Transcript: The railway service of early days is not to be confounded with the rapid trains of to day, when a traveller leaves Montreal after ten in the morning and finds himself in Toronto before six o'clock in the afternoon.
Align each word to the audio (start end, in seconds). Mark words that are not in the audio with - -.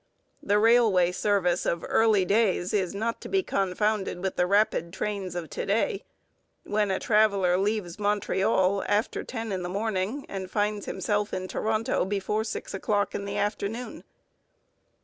The 0.41 0.57
railway 0.57 1.11
service 1.11 1.63
of 1.63 1.85
early 1.87 2.25
days 2.25 2.73
is 2.73 2.95
not 2.95 3.21
to 3.21 3.29
be 3.29 3.43
confounded 3.43 4.19
with 4.23 4.35
the 4.35 4.47
rapid 4.47 4.91
trains 4.91 5.35
of 5.35 5.47
to 5.51 5.63
day, 5.63 6.05
when 6.63 6.89
a 6.89 6.97
traveller 6.99 7.55
leaves 7.55 7.99
Montreal 7.99 8.83
after 8.87 9.23
ten 9.23 9.51
in 9.51 9.61
the 9.61 9.69
morning 9.69 10.25
and 10.27 10.49
finds 10.49 10.87
himself 10.87 11.35
in 11.35 11.47
Toronto 11.47 12.03
before 12.03 12.43
six 12.43 12.73
o'clock 12.73 13.13
in 13.13 13.25
the 13.25 13.37
afternoon. 13.37 14.03